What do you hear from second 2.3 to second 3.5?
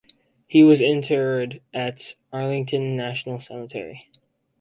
Arlington National